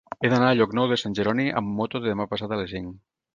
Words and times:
He 0.19 0.29
d'anar 0.33 0.45
a 0.53 0.53
Llocnou 0.59 0.87
de 0.91 0.97
Sant 1.01 1.17
Jeroni 1.19 1.45
amb 1.61 1.71
moto 1.83 2.03
demà 2.07 2.27
passat 2.33 2.57
a 2.57 2.61
les 2.63 2.75
cinc. 2.79 2.99